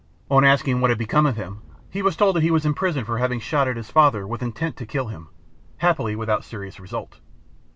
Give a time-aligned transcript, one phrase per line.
[0.31, 1.59] On asking what had become of him,
[1.91, 4.41] he was told that he was in prison for having shot at his father with
[4.41, 7.19] intent to kill him—happily without serious result.